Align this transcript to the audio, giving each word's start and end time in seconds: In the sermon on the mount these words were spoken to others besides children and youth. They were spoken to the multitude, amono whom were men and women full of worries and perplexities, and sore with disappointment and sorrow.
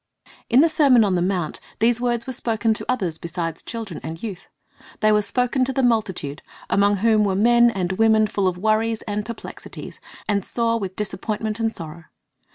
In 0.49 0.61
the 0.61 0.67
sermon 0.67 1.03
on 1.03 1.13
the 1.13 1.21
mount 1.21 1.59
these 1.77 2.01
words 2.01 2.25
were 2.25 2.33
spoken 2.33 2.73
to 2.73 2.85
others 2.91 3.19
besides 3.19 3.61
children 3.61 3.99
and 4.01 4.23
youth. 4.23 4.47
They 4.99 5.11
were 5.11 5.21
spoken 5.21 5.63
to 5.65 5.73
the 5.73 5.83
multitude, 5.83 6.41
amono 6.71 6.97
whom 6.97 7.23
were 7.23 7.35
men 7.35 7.69
and 7.69 7.91
women 7.93 8.25
full 8.25 8.47
of 8.47 8.57
worries 8.57 9.03
and 9.03 9.23
perplexities, 9.23 9.99
and 10.27 10.43
sore 10.43 10.79
with 10.79 10.95
disappointment 10.95 11.59
and 11.59 11.75
sorrow. 11.75 12.05